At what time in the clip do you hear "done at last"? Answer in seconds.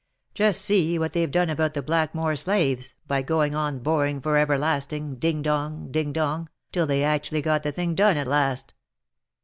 7.93-8.73